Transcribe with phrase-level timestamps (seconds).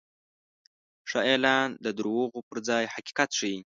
[1.09, 3.57] ښه اعلان د دروغو پر ځای حقیقت ښيي.